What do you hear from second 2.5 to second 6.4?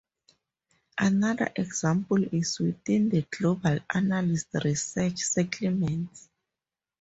within the Global Analyst Research Settlements.